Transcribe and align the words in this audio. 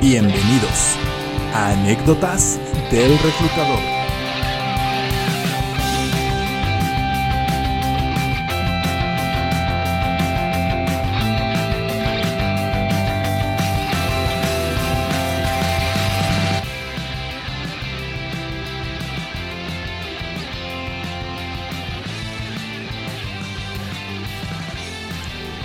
Bienvenidos 0.00 0.96
a 1.52 1.72
Anécdotas 1.72 2.58
del 2.90 3.18
Reclutador. 3.18 3.78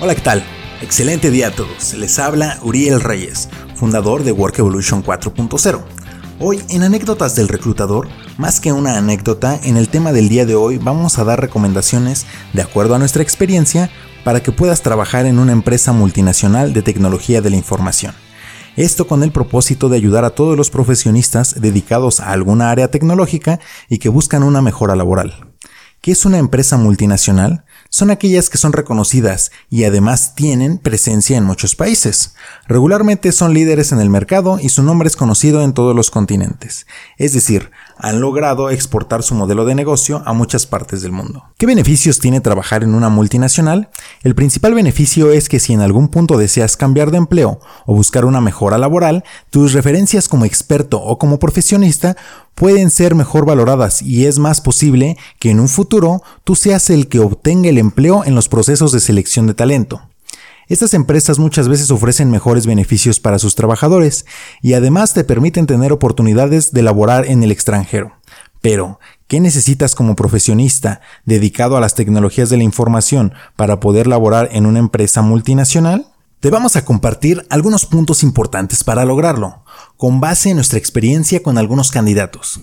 Hola, 0.02 0.14
¿qué 0.14 0.22
tal? 0.22 0.44
Excelente 0.82 1.32
día 1.32 1.48
a 1.48 1.52
todos. 1.52 1.94
Les 1.94 2.20
habla 2.20 2.60
Uriel 2.62 3.00
Reyes, 3.00 3.50
fundador 3.76 4.24
de 4.24 4.32
Work 4.32 4.60
Evolution 4.60 5.04
4.0. 5.04 5.82
Hoy 6.40 6.62
en 6.70 6.84
Anécdotas 6.84 7.36
del 7.36 7.48
Reclutador, 7.48 8.08
más 8.38 8.60
que 8.60 8.72
una 8.72 8.98
anécdota, 8.98 9.60
en 9.64 9.78
el 9.78 9.90
tema 9.90 10.12
del 10.12 10.30
día 10.30 10.46
de 10.46 10.56
hoy 10.56 10.78
vamos 10.78 11.20
a 11.20 11.24
dar 11.24 11.40
recomendaciones 11.40 12.26
de 12.54 12.62
acuerdo 12.62 12.96
a 12.96 13.00
nuestra 13.00 13.24
experiencia 13.24 13.90
para 14.24 14.42
que 14.42 14.52
puedas 14.52 14.82
trabajar 14.82 15.26
en 15.26 15.40
una 15.40 15.52
empresa 15.52 15.94
multinacional 15.94 16.74
de 16.74 16.82
tecnología 16.82 17.42
de 17.42 17.52
la 17.52 17.58
información. 17.58 18.14
Esto 18.76 19.08
con 19.08 19.24
el 19.24 19.32
propósito 19.32 19.88
de 19.88 19.96
ayudar 19.96 20.26
a 20.26 20.32
todos 20.32 20.58
los 20.58 20.70
profesionistas 20.70 21.62
dedicados 21.62 22.20
a 22.20 22.32
alguna 22.32 22.72
área 22.72 22.90
tecnológica 22.90 23.60
y 23.88 24.00
que 24.00 24.10
buscan 24.10 24.44
una 24.44 24.62
mejora 24.62 24.98
laboral. 24.98 25.56
¿Qué 26.02 26.12
es 26.12 26.26
una 26.26 26.38
empresa 26.38 26.78
multinacional? 26.78 27.66
Son 27.96 28.12
aquellas 28.12 28.50
que 28.50 28.58
son 28.58 28.74
reconocidas 28.74 29.54
y 29.70 29.86
además 29.86 30.36
tienen 30.36 30.80
presencia 30.80 31.38
en 31.38 31.46
muchos 31.46 31.76
países. 31.76 32.36
Regularmente 32.68 33.32
son 33.32 33.54
líderes 33.54 33.94
en 33.94 34.02
el 34.02 34.10
mercado 34.10 34.60
y 34.62 34.68
su 34.68 34.84
nombre 34.84 35.08
es 35.08 35.16
conocido 35.16 35.62
en 35.62 35.72
todos 35.72 35.96
los 35.96 36.12
continentes. 36.12 36.88
Es 37.18 37.32
decir, 37.32 37.72
han 37.98 38.20
logrado 38.22 38.70
exportar 38.70 39.24
su 39.24 39.36
modelo 39.36 39.66
de 39.66 39.76
negocio 39.76 40.22
a 40.26 40.34
muchas 40.34 40.66
partes 40.66 41.02
del 41.02 41.12
mundo. 41.12 41.44
¿Qué 41.58 41.66
beneficios 41.66 42.20
tiene 42.20 42.42
trabajar 42.42 42.84
en 42.84 42.96
una 42.96 43.10
multinacional? 43.10 43.90
El 44.24 44.36
principal 44.36 44.74
beneficio 44.74 45.32
es 45.32 45.50
que 45.50 45.60
si 45.60 45.74
en 45.74 45.82
algún 45.82 46.10
punto 46.10 46.38
deseas 46.38 46.78
cambiar 46.78 47.12
de 47.12 47.18
empleo 47.18 47.60
o 47.86 47.96
buscar 47.96 48.26
una 48.26 48.42
mejora 48.42 48.78
laboral, 48.78 49.24
tus 49.50 49.74
referencias 49.74 50.28
como 50.28 50.46
experto 50.46 51.02
o 51.02 51.18
como 51.18 51.40
profesionista 51.40 52.16
pueden 52.54 52.90
ser 52.90 53.16
mejor 53.16 53.46
valoradas 53.46 54.02
y 54.02 54.26
es 54.26 54.40
más 54.40 54.62
posible 54.62 55.18
que 55.40 55.52
en 55.52 55.60
un 55.60 55.68
futuro 55.68 56.24
tú 56.44 56.56
seas 56.56 56.90
el 56.90 57.08
que 57.08 57.20
obtenga 57.20 57.70
el 57.70 57.78
empleo 57.78 58.24
en 58.24 58.36
los 58.36 58.50
procesos 58.50 58.92
de 58.92 59.00
selección 59.00 59.48
de 59.48 59.54
talento. 59.54 60.02
Estas 60.68 60.94
empresas 60.94 61.38
muchas 61.38 61.68
veces 61.68 61.92
ofrecen 61.92 62.32
mejores 62.32 62.66
beneficios 62.66 63.20
para 63.20 63.38
sus 63.38 63.56
trabajadores 63.56 64.26
y 64.62 64.74
además 64.74 65.14
te 65.14 65.24
permiten 65.24 65.68
tener 65.68 65.92
oportunidades 65.92 66.72
de 66.72 66.82
laborar 66.82 67.26
en 67.28 67.44
el 67.44 67.52
extranjero. 67.52 68.14
Pero, 68.62 69.00
¿qué 69.28 69.40
necesitas 69.40 69.94
como 69.94 70.16
profesionista 70.16 71.02
dedicado 71.24 71.78
a 71.78 71.82
las 71.82 71.94
tecnologías 71.94 72.50
de 72.50 72.58
la 72.58 72.64
información 72.64 73.34
para 73.56 73.80
poder 73.80 74.08
laborar 74.08 74.50
en 74.54 74.66
una 74.66 74.80
empresa 74.80 75.22
multinacional? 75.22 76.08
Te 76.40 76.50
vamos 76.50 76.76
a 76.76 76.84
compartir 76.84 77.46
algunos 77.50 77.86
puntos 77.86 78.24
importantes 78.24 78.84
para 78.84 79.06
lograrlo, 79.06 79.64
con 79.98 80.20
base 80.20 80.50
en 80.50 80.56
nuestra 80.56 80.80
experiencia 80.80 81.44
con 81.44 81.60
algunos 81.60 81.92
candidatos. 81.92 82.62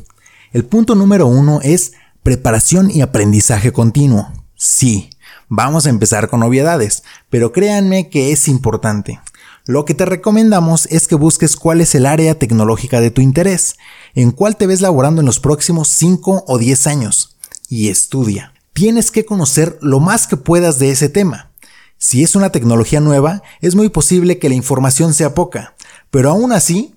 El 0.52 0.64
punto 0.64 0.96
número 0.96 1.28
uno 1.28 1.60
es 1.62 1.92
preparación 2.24 2.90
y 2.90 3.00
aprendizaje 3.00 3.72
continuo. 3.72 4.32
Sí, 4.56 5.10
vamos 5.54 5.84
a 5.84 5.90
empezar 5.90 6.30
con 6.30 6.42
obviedades, 6.42 7.02
pero 7.28 7.52
créanme 7.52 8.08
que 8.08 8.32
es 8.32 8.48
importante. 8.48 9.20
Lo 9.66 9.84
que 9.84 9.92
te 9.92 10.06
recomendamos 10.06 10.86
es 10.86 11.06
que 11.06 11.14
busques 11.14 11.56
cuál 11.56 11.82
es 11.82 11.94
el 11.94 12.06
área 12.06 12.38
tecnológica 12.38 13.02
de 13.02 13.10
tu 13.10 13.20
interés, 13.20 13.76
en 14.14 14.30
cuál 14.30 14.56
te 14.56 14.66
ves 14.66 14.80
laborando 14.80 15.20
en 15.20 15.26
los 15.26 15.40
próximos 15.40 15.88
5 15.88 16.44
o 16.48 16.58
10 16.58 16.86
años, 16.86 17.36
y 17.68 17.90
estudia. 17.90 18.54
Tienes 18.72 19.10
que 19.10 19.26
conocer 19.26 19.78
lo 19.82 20.00
más 20.00 20.26
que 20.26 20.38
puedas 20.38 20.78
de 20.78 20.90
ese 20.90 21.10
tema. 21.10 21.50
Si 21.98 22.22
es 22.22 22.34
una 22.34 22.50
tecnología 22.50 23.00
nueva, 23.00 23.42
es 23.60 23.74
muy 23.74 23.90
posible 23.90 24.38
que 24.38 24.48
la 24.48 24.54
información 24.54 25.12
sea 25.12 25.34
poca, 25.34 25.74
pero 26.10 26.30
aún 26.30 26.52
así, 26.52 26.94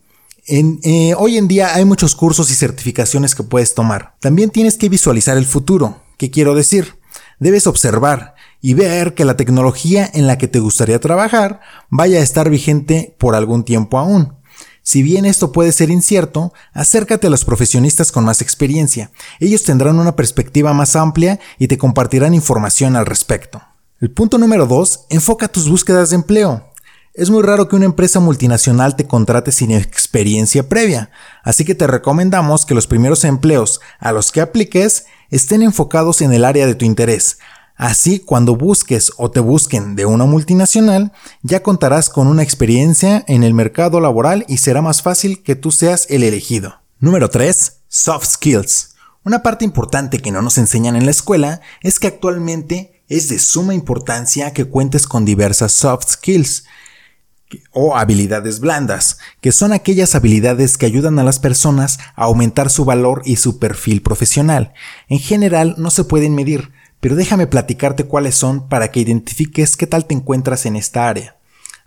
eh, 0.47 1.13
hoy 1.17 1.37
en 1.37 1.49
día 1.49 1.75
hay 1.75 1.83
muchos 1.83 2.15
cursos 2.15 2.49
y 2.51 2.55
certificaciones 2.55 3.35
que 3.35 3.43
puedes 3.43 3.75
tomar. 3.75 4.15
También 4.21 4.49
tienes 4.49 4.77
que 4.77 4.87
visualizar 4.87 5.35
el 5.35 5.45
futuro. 5.45 6.01
¿Qué 6.17 6.31
quiero 6.31 6.55
decir? 6.55 6.95
Debes 7.37 7.67
observar 7.67 8.34
y 8.65 8.73
ver 8.73 9.13
que 9.13 9.25
la 9.25 9.37
tecnología 9.37 10.09
en 10.11 10.25
la 10.25 10.39
que 10.39 10.47
te 10.47 10.57
gustaría 10.57 10.99
trabajar 10.99 11.59
vaya 11.91 12.17
a 12.17 12.23
estar 12.23 12.49
vigente 12.49 13.15
por 13.19 13.35
algún 13.35 13.63
tiempo 13.63 13.99
aún. 13.99 14.33
Si 14.81 15.03
bien 15.03 15.25
esto 15.25 15.51
puede 15.51 15.71
ser 15.71 15.91
incierto, 15.91 16.51
acércate 16.73 17.27
a 17.27 17.29
los 17.29 17.45
profesionistas 17.45 18.11
con 18.11 18.25
más 18.25 18.41
experiencia. 18.41 19.11
Ellos 19.39 19.61
tendrán 19.61 19.99
una 19.99 20.15
perspectiva 20.15 20.73
más 20.73 20.95
amplia 20.95 21.39
y 21.59 21.67
te 21.67 21.77
compartirán 21.77 22.33
información 22.33 22.95
al 22.95 23.05
respecto. 23.05 23.61
El 24.01 24.09
punto 24.09 24.39
número 24.39 24.65
2. 24.65 25.05
Enfoca 25.11 25.47
tus 25.47 25.69
búsquedas 25.69 26.09
de 26.09 26.15
empleo. 26.15 26.71
Es 27.13 27.29
muy 27.29 27.43
raro 27.43 27.67
que 27.67 27.75
una 27.75 27.85
empresa 27.85 28.19
multinacional 28.19 28.95
te 28.95 29.05
contrate 29.05 29.51
sin 29.51 29.69
experiencia 29.69 30.67
previa, 30.67 31.11
así 31.43 31.65
que 31.65 31.75
te 31.75 31.85
recomendamos 31.85 32.65
que 32.65 32.73
los 32.73 32.87
primeros 32.87 33.25
empleos 33.25 33.79
a 33.99 34.11
los 34.11 34.31
que 34.31 34.41
apliques 34.41 35.05
estén 35.29 35.61
enfocados 35.61 36.21
en 36.21 36.33
el 36.33 36.43
área 36.43 36.65
de 36.65 36.75
tu 36.75 36.83
interés. 36.83 37.37
Así, 37.75 38.19
cuando 38.19 38.55
busques 38.55 39.11
o 39.17 39.31
te 39.31 39.41
busquen 39.41 39.95
de 39.95 40.05
una 40.05 40.25
multinacional, 40.25 41.11
ya 41.41 41.61
contarás 41.61 42.09
con 42.09 42.27
una 42.27 42.41
experiencia 42.41 43.25
en 43.27 43.43
el 43.43 43.53
mercado 43.53 43.99
laboral 43.99 44.45
y 44.47 44.57
será 44.57 44.81
más 44.81 45.01
fácil 45.01 45.43
que 45.43 45.55
tú 45.55 45.71
seas 45.71 46.07
el 46.09 46.23
elegido. 46.23 46.81
Número 46.99 47.29
3. 47.29 47.81
Soft 47.87 48.27
Skills. 48.27 48.95
Una 49.25 49.43
parte 49.43 49.65
importante 49.65 50.19
que 50.19 50.31
no 50.31 50.41
nos 50.41 50.57
enseñan 50.57 50.95
en 50.95 51.05
la 51.05 51.11
escuela 51.11 51.59
es 51.81 51.99
que 51.99 52.07
actualmente 52.07 53.03
es 53.09 53.27
de 53.27 53.39
suma 53.39 53.73
importancia 53.73 54.53
que 54.53 54.65
cuentes 54.65 55.07
con 55.07 55.25
diversas 55.25 55.71
soft 55.71 56.09
skills 56.11 56.65
o 57.71 57.95
habilidades 57.95 58.59
blandas, 58.59 59.19
que 59.41 59.51
son 59.51 59.73
aquellas 59.73 60.15
habilidades 60.15 60.77
que 60.77 60.85
ayudan 60.85 61.19
a 61.19 61.23
las 61.23 61.39
personas 61.39 61.99
a 62.15 62.25
aumentar 62.25 62.69
su 62.69 62.85
valor 62.85 63.21
y 63.25 63.35
su 63.35 63.59
perfil 63.59 64.01
profesional. 64.01 64.73
En 65.07 65.19
general 65.19 65.75
no 65.77 65.89
se 65.89 66.03
pueden 66.03 66.35
medir, 66.35 66.71
pero 67.05 67.15
déjame 67.15 67.45
platicarte 67.45 68.05
cuáles 68.05 68.33
son 68.33 68.67
para 68.67 68.89
que 68.89 68.99
identifiques 68.99 69.77
qué 69.77 69.85
tal 69.85 70.05
te 70.07 70.15
encuentras 70.15 70.65
en 70.65 70.75
esta 70.75 71.07
área. 71.07 71.37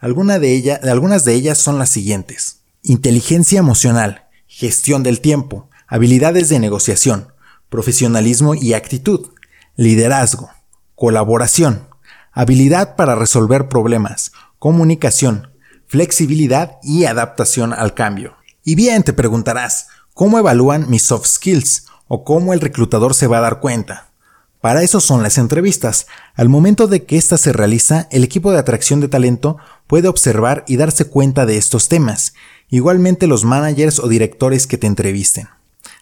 de 0.01 0.79
algunas 0.85 1.25
de 1.25 1.35
ellas 1.35 1.59
son 1.59 1.77
las 1.77 1.91
siguientes. 1.91 2.61
Inteligencia 2.85 3.59
emocional, 3.59 4.29
gestión 4.47 5.03
del 5.03 5.21
tiempo, 5.21 5.69
habilidades 5.89 6.51
de 6.51 6.61
negociación, 6.61 7.33
profesionalismo 7.69 8.55
y 8.55 8.75
actitud, 8.75 9.31
liderazgo, 9.75 10.51
colaboración, 10.95 11.89
habilidad 12.31 12.95
para 12.95 13.17
resolver 13.17 13.69
problemas, 13.69 14.31
comunicación, 14.61 15.51
flexibilidad 15.89 16.77
y 16.85 17.07
adaptación 17.07 17.73
al 17.73 17.93
cambio. 17.93 18.37
Y 18.63 18.77
bien, 18.77 19.03
te 19.03 19.13
preguntarás, 19.13 19.89
¿cómo 20.15 20.39
evalúan 20.39 20.89
mis 20.89 21.03
soft 21.03 21.27
skills? 21.27 21.87
¿O 22.07 22.23
cómo 22.23 22.53
el 22.53 22.61
reclutador 22.61 23.15
se 23.15 23.27
va 23.27 23.39
a 23.39 23.41
dar 23.41 23.59
cuenta? 23.59 24.08
Para 24.61 24.83
eso 24.83 25.01
son 25.01 25.23
las 25.23 25.39
entrevistas. 25.39 26.07
Al 26.35 26.49
momento 26.49 26.89
de 26.89 27.05
que 27.05 27.17
ésta 27.17 27.39
se 27.39 27.53
realiza, 27.53 28.09
el 28.11 28.25
equipo 28.25 28.51
de 28.51 28.59
atracción 28.59 29.01
de 29.01 29.09
talento 29.09 29.57
puede 29.87 30.09
observar 30.09 30.65
y 30.67 30.77
darse 30.77 31.05
cuenta 31.05 31.47
de 31.47 31.57
estos 31.57 31.89
temas, 31.89 32.35
igualmente 32.69 33.27
los 33.27 33.45
managers 33.45 34.01
o 34.01 34.09
directores 34.09 34.67
que 34.67 34.77
te 34.77 34.89
entrevisten. 34.89 35.49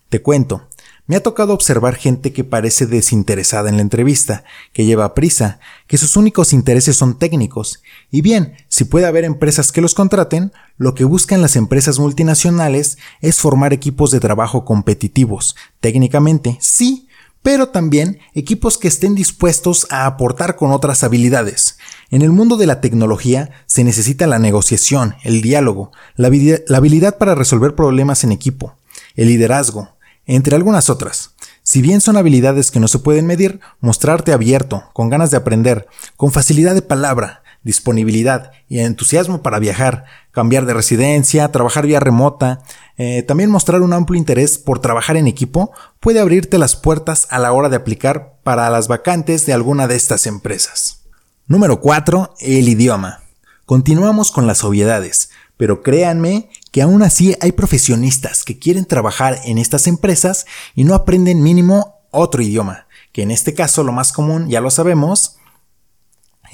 Te 0.09 0.23
cuento, 0.23 0.69
me 1.09 1.15
ha 1.15 1.23
tocado 1.23 1.53
observar 1.53 1.95
gente 1.95 2.33
que 2.33 2.43
parece 2.43 2.87
desinteresada 2.87 3.69
en 3.69 3.77
la 3.77 3.83
entrevista, 3.83 4.43
que 4.73 4.85
lleva 4.85 5.15
prisa, 5.15 5.61
que 5.87 5.99
sus 5.99 6.17
únicos 6.17 6.53
intereses 6.53 6.97
son 6.97 7.19
técnicos. 7.19 7.83
Y 8.11 8.23
bien, 8.23 8.55
si 8.69 8.85
puede 8.85 9.07
haber 9.07 9.25
empresas 9.25 9.71
que 9.71 9.81
los 9.81 9.95
contraten, 9.95 10.53
lo 10.79 10.95
que 10.95 11.05
buscan 11.05 11.43
las 11.43 11.55
empresas 11.55 12.01
multinacionales 12.01 12.99
es 13.21 13.39
formar 13.39 13.73
equipos 13.73 14.11
de 14.11 14.19
trabajo 14.19 14.65
competitivos. 14.65 15.55
Técnicamente, 15.81 16.59
sí, 16.61 17.06
pero 17.47 17.69
también 17.69 18.19
equipos 18.35 18.77
que 18.77 18.89
estén 18.89 19.15
dispuestos 19.15 19.87
a 19.91 20.07
aportar 20.07 20.57
con 20.57 20.73
otras 20.73 21.05
habilidades. 21.05 21.79
En 22.11 22.23
el 22.23 22.33
mundo 22.33 22.57
de 22.57 22.67
la 22.67 22.81
tecnología 22.81 23.51
se 23.67 23.85
necesita 23.85 24.27
la 24.27 24.41
negociación, 24.41 25.15
el 25.23 25.43
diálogo, 25.43 25.93
la, 26.17 26.27
habilidad 26.27 27.19
para 27.19 27.37
resolver 27.37 27.77
problemas 27.77 28.25
en 28.25 28.33
equipo, 28.33 28.75
el 29.15 29.29
liderazgo, 29.29 29.91
entre 30.27 30.57
algunas 30.57 30.91
otras. 30.91 31.35
Si 31.63 31.83
bien 31.83 32.01
son 32.01 32.17
habilidades 32.17 32.73
que 32.73 32.81
no 32.81 32.89
se 32.89 32.99
pueden 32.99 33.27
medir, 33.27 33.61
mostrarte 33.79 34.33
abierto, 34.33 34.83
con 34.93 35.09
ganas 35.09 35.31
de 35.31 35.37
aprender, 35.37 35.87
con 36.17 36.33
facilidad 36.33 36.75
de 36.75 36.83
palabra, 36.83 37.45
disponibilidad 37.67 38.53
y 38.69 38.79
entusiasmo 38.79 39.43
para 39.43 39.59
viajar, 39.59 40.05
cambiar 40.31 40.67
de 40.67 40.73
residencia, 40.73 41.51
trabajar 41.51 41.85
vía 41.85 41.99
remota, 41.99 42.63
eh, 42.97 43.25
también 43.25 43.51
mostrar 43.51 43.83
un 43.83 43.93
amplio 43.93 44.17
interés 44.17 44.57
por 44.57 44.79
trabajar 44.79 45.17
en 45.17 45.27
equipo 45.27 45.73
puede 45.99 46.21
abrirte 46.21 46.59
las 46.59 46.77
puertas 46.77 47.27
a 47.29 47.41
la 47.41 47.53
hora 47.53 47.69
de 47.69 47.75
aplicar 47.75 48.37
para 48.45 48.71
las 48.71 48.87
vacantes 48.87 49.47
de 49.47 49.53
alguna 49.53 49.89
de 49.89 49.97
estas 49.97 50.29
empresas. 50.29 51.01
Número 51.49 51.81
4. 51.81 52.37
El 52.39 52.69
idioma. 52.69 53.23
Continuamos 53.65 54.31
con 54.31 54.47
las 54.47 54.63
obviedades, 54.63 55.31
pero 55.57 55.83
créanme 55.83 56.51
que 56.71 56.83
aún 56.83 57.03
así 57.03 57.37
hay 57.41 57.51
profesionistas 57.51 58.45
que 58.45 58.61
quieren 58.61 58.85
trabajar 58.85 59.41
en 59.45 59.59
estas 59.59 59.89
empresas 59.89 60.47
y 60.77 60.85
no 60.85 60.95
aprenden 60.95 61.43
mínimo 61.43 61.97
otro 62.13 62.43
idioma, 62.43 62.87
que 63.11 63.23
en 63.23 63.33
este 63.33 63.55
caso 63.55 63.83
lo 63.83 63.91
más 63.91 64.13
común, 64.13 64.49
ya 64.49 64.61
lo 64.61 64.71
sabemos, 64.71 65.39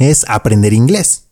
es 0.03 0.25
aprender 0.29 0.73
inglés. 0.73 1.29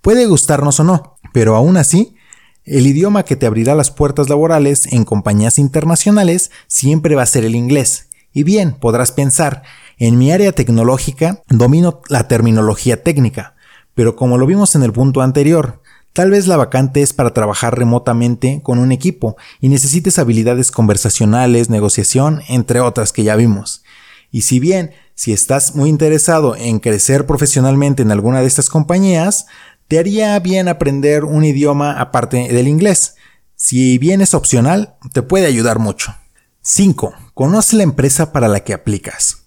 Puede 0.00 0.26
gustarnos 0.26 0.80
o 0.80 0.84
no, 0.84 1.18
pero 1.32 1.56
aún 1.56 1.76
así, 1.76 2.16
el 2.64 2.86
idioma 2.86 3.24
que 3.24 3.36
te 3.36 3.46
abrirá 3.46 3.74
las 3.74 3.90
puertas 3.90 4.28
laborales 4.28 4.92
en 4.92 5.04
compañías 5.04 5.58
internacionales 5.58 6.50
siempre 6.68 7.14
va 7.14 7.22
a 7.22 7.26
ser 7.26 7.44
el 7.44 7.56
inglés. 7.56 8.08
Y 8.32 8.44
bien, 8.44 8.72
podrás 8.72 9.12
pensar, 9.12 9.62
en 9.98 10.18
mi 10.18 10.32
área 10.32 10.52
tecnológica 10.52 11.42
domino 11.48 12.00
la 12.08 12.28
terminología 12.28 13.02
técnica, 13.02 13.54
pero 13.94 14.16
como 14.16 14.38
lo 14.38 14.46
vimos 14.46 14.74
en 14.74 14.82
el 14.82 14.92
punto 14.92 15.20
anterior, 15.20 15.82
tal 16.12 16.30
vez 16.30 16.46
la 16.46 16.56
vacante 16.56 17.02
es 17.02 17.12
para 17.12 17.34
trabajar 17.34 17.76
remotamente 17.78 18.60
con 18.62 18.78
un 18.78 18.92
equipo 18.92 19.36
y 19.60 19.68
necesites 19.68 20.18
habilidades 20.18 20.70
conversacionales, 20.70 21.68
negociación, 21.68 22.42
entre 22.48 22.80
otras 22.80 23.12
que 23.12 23.24
ya 23.24 23.36
vimos. 23.36 23.82
Y 24.30 24.42
si 24.42 24.60
bien, 24.60 24.92
si 25.22 25.32
estás 25.32 25.76
muy 25.76 25.88
interesado 25.88 26.56
en 26.56 26.80
crecer 26.80 27.26
profesionalmente 27.26 28.02
en 28.02 28.10
alguna 28.10 28.40
de 28.40 28.48
estas 28.48 28.68
compañías, 28.68 29.46
te 29.86 30.00
haría 30.00 30.36
bien 30.40 30.66
aprender 30.66 31.22
un 31.22 31.44
idioma 31.44 32.00
aparte 32.00 32.48
del 32.52 32.66
inglés. 32.66 33.14
Si 33.54 33.98
bien 33.98 34.20
es 34.20 34.34
opcional, 34.34 34.96
te 35.12 35.22
puede 35.22 35.46
ayudar 35.46 35.78
mucho. 35.78 36.12
5. 36.62 37.14
Conoce 37.34 37.76
la 37.76 37.84
empresa 37.84 38.32
para 38.32 38.48
la 38.48 38.64
que 38.64 38.74
aplicas. 38.74 39.44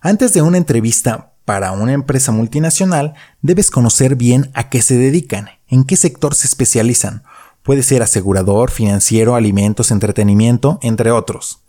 Antes 0.00 0.32
de 0.32 0.40
una 0.40 0.56
entrevista 0.56 1.34
para 1.44 1.72
una 1.72 1.92
empresa 1.92 2.32
multinacional, 2.32 3.12
debes 3.42 3.70
conocer 3.70 4.16
bien 4.16 4.50
a 4.54 4.70
qué 4.70 4.80
se 4.80 4.96
dedican, 4.96 5.50
en 5.68 5.84
qué 5.84 5.96
sector 5.96 6.34
se 6.34 6.46
especializan. 6.46 7.24
Puede 7.62 7.82
ser 7.82 8.02
asegurador, 8.02 8.70
financiero, 8.70 9.34
alimentos, 9.34 9.90
entretenimiento, 9.90 10.78
entre 10.80 11.10
otros. 11.10 11.60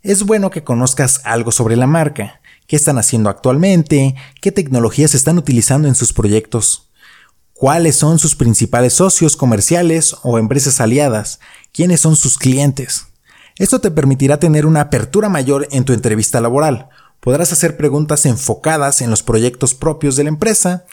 Es 0.00 0.22
bueno 0.22 0.48
que 0.48 0.64
conozcas 0.64 1.20
algo 1.24 1.52
sobre 1.52 1.76
la 1.76 1.86
marca, 1.86 2.40
qué 2.68 2.76
están 2.76 2.98
haciendo 2.98 3.30
actualmente, 3.30 4.14
qué 4.40 4.52
tecnologías 4.52 5.14
están 5.14 5.38
utilizando 5.38 5.88
en 5.88 5.96
sus 5.96 6.12
proyectos, 6.12 6.90
cuáles 7.54 7.96
son 7.96 8.20
sus 8.20 8.36
principales 8.36 8.92
socios 8.92 9.36
comerciales 9.36 10.14
o 10.22 10.38
empresas 10.38 10.80
aliadas, 10.80 11.40
quiénes 11.72 12.00
son 12.00 12.14
sus 12.14 12.38
clientes. 12.38 13.06
Esto 13.56 13.80
te 13.80 13.90
permitirá 13.90 14.38
tener 14.38 14.66
una 14.66 14.82
apertura 14.82 15.30
mayor 15.30 15.66
en 15.72 15.84
tu 15.84 15.94
entrevista 15.94 16.40
laboral, 16.40 16.90
podrás 17.20 17.52
hacer 17.52 17.76
preguntas 17.76 18.26
enfocadas 18.26 19.00
en 19.00 19.10
los 19.10 19.22
proyectos 19.22 19.74
propios 19.74 20.14
de 20.14 20.24
la 20.24 20.28
empresa. 20.28 20.84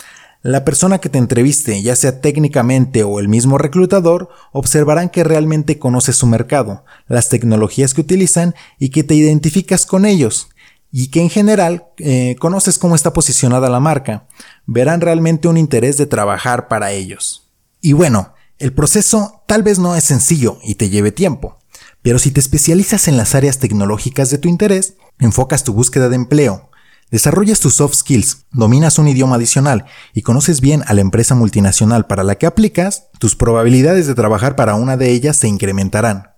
La 0.41 0.63
persona 0.63 0.99
que 0.99 1.09
te 1.09 1.17
entreviste, 1.17 1.81
ya 1.81 1.95
sea 1.95 2.21
técnicamente 2.21 3.03
o 3.03 3.19
el 3.19 3.27
mismo 3.27 3.57
reclutador, 3.57 4.29
observarán 4.53 5.09
que 5.09 5.23
realmente 5.23 5.77
conoces 5.77 6.15
su 6.15 6.25
mercado, 6.25 6.85
las 7.07 7.29
tecnologías 7.29 7.93
que 7.93 8.01
utilizan 8.01 8.55
y 8.79 8.89
que 8.89 9.03
te 9.03 9.15
identificas 9.15 9.85
con 9.85 10.05
ellos 10.05 10.49
y 10.97 11.07
que 11.07 11.19
en 11.19 11.29
general 11.29 11.87
eh, 11.97 12.37
conoces 12.39 12.79
cómo 12.79 12.95
está 12.95 13.11
posicionada 13.11 13.69
la 13.69 13.81
marca. 13.81 14.29
Verán 14.65 15.01
realmente 15.01 15.49
un 15.49 15.57
interés 15.57 15.97
de 15.97 16.05
trabajar 16.05 16.69
para 16.69 16.93
ellos. 16.93 17.51
Y 17.81 17.91
bueno, 17.91 18.33
el 18.59 18.71
proceso 18.71 19.43
tal 19.45 19.61
vez 19.61 19.77
no 19.77 19.97
es 19.97 20.05
sencillo 20.05 20.57
y 20.63 20.75
te 20.75 20.89
lleve 20.89 21.11
tiempo, 21.11 21.59
pero 22.01 22.17
si 22.17 22.31
te 22.31 22.39
especializas 22.39 23.09
en 23.09 23.17
las 23.17 23.35
áreas 23.35 23.59
tecnológicas 23.59 24.29
de 24.29 24.37
tu 24.37 24.47
interés, 24.47 24.93
enfocas 25.19 25.65
tu 25.65 25.73
búsqueda 25.73 26.07
de 26.07 26.15
empleo, 26.15 26.69
desarrollas 27.11 27.59
tus 27.59 27.73
soft 27.73 27.95
skills, 27.95 28.45
dominas 28.53 28.97
un 28.97 29.09
idioma 29.09 29.35
adicional 29.35 29.87
y 30.13 30.21
conoces 30.21 30.61
bien 30.61 30.81
a 30.87 30.93
la 30.93 31.01
empresa 31.01 31.35
multinacional 31.35 32.07
para 32.07 32.23
la 32.23 32.35
que 32.35 32.45
aplicas, 32.45 33.07
tus 33.19 33.35
probabilidades 33.35 34.07
de 34.07 34.15
trabajar 34.15 34.55
para 34.55 34.75
una 34.75 34.95
de 34.95 35.11
ellas 35.11 35.35
se 35.35 35.49
incrementarán. 35.49 36.34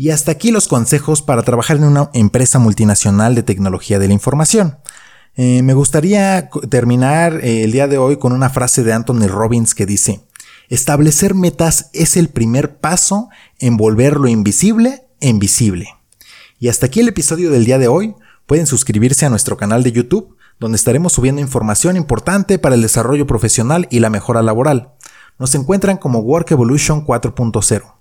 Y 0.00 0.10
hasta 0.10 0.30
aquí 0.30 0.52
los 0.52 0.68
consejos 0.68 1.22
para 1.22 1.42
trabajar 1.42 1.76
en 1.76 1.82
una 1.82 2.08
empresa 2.14 2.60
multinacional 2.60 3.34
de 3.34 3.42
tecnología 3.42 3.98
de 3.98 4.06
la 4.06 4.14
información. 4.14 4.78
Eh, 5.34 5.62
me 5.64 5.74
gustaría 5.74 6.50
terminar 6.70 7.40
eh, 7.42 7.64
el 7.64 7.72
día 7.72 7.88
de 7.88 7.98
hoy 7.98 8.16
con 8.16 8.32
una 8.32 8.48
frase 8.48 8.84
de 8.84 8.92
Anthony 8.92 9.26
Robbins 9.26 9.74
que 9.74 9.86
dice, 9.86 10.24
Establecer 10.68 11.34
metas 11.34 11.90
es 11.94 12.16
el 12.16 12.28
primer 12.28 12.78
paso 12.78 13.28
en 13.58 13.76
volver 13.76 14.18
lo 14.18 14.28
invisible 14.28 15.08
en 15.20 15.40
visible. 15.40 15.88
Y 16.60 16.68
hasta 16.68 16.86
aquí 16.86 17.00
el 17.00 17.08
episodio 17.08 17.50
del 17.50 17.64
día 17.64 17.78
de 17.78 17.88
hoy. 17.88 18.14
Pueden 18.46 18.66
suscribirse 18.66 19.26
a 19.26 19.30
nuestro 19.30 19.56
canal 19.56 19.82
de 19.82 19.90
YouTube, 19.90 20.36
donde 20.60 20.76
estaremos 20.76 21.12
subiendo 21.12 21.40
información 21.40 21.96
importante 21.96 22.60
para 22.60 22.76
el 22.76 22.82
desarrollo 22.82 23.26
profesional 23.26 23.88
y 23.90 23.98
la 23.98 24.10
mejora 24.10 24.42
laboral. 24.42 24.92
Nos 25.40 25.56
encuentran 25.56 25.96
como 25.96 26.20
Work 26.20 26.52
Evolution 26.52 27.04
4.0. 27.04 27.97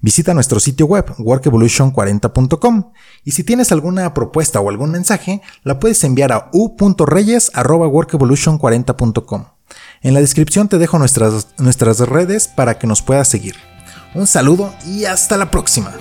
Visita 0.00 0.32
nuestro 0.32 0.60
sitio 0.60 0.86
web 0.86 1.04
workevolution40.com 1.18 2.92
y 3.24 3.32
si 3.32 3.44
tienes 3.44 3.70
alguna 3.70 4.14
propuesta 4.14 4.60
o 4.60 4.70
algún 4.70 4.92
mensaje, 4.92 5.42
la 5.62 5.78
puedes 5.78 6.02
enviar 6.04 6.32
a 6.32 6.48
u.reyes@workevolution40.com. 6.52 9.44
En 10.02 10.14
la 10.14 10.20
descripción 10.20 10.68
te 10.68 10.78
dejo 10.78 10.98
nuestras, 10.98 11.48
nuestras 11.58 11.98
redes 12.00 12.48
para 12.48 12.78
que 12.78 12.86
nos 12.86 13.02
puedas 13.02 13.28
seguir. 13.28 13.56
Un 14.14 14.26
saludo 14.26 14.72
y 14.86 15.04
hasta 15.04 15.36
la 15.36 15.50
próxima. 15.50 15.92